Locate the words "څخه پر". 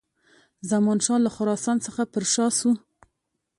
1.85-2.23